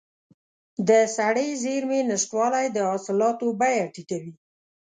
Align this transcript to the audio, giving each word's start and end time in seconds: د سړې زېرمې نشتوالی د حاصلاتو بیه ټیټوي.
د 0.87 0.91
سړې 1.17 1.47
زېرمې 1.63 1.99
نشتوالی 2.09 2.65
د 2.71 2.77
حاصلاتو 2.89 3.45
بیه 3.59 3.85
ټیټوي. 3.93 4.31